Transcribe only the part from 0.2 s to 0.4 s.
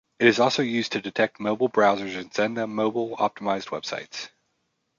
is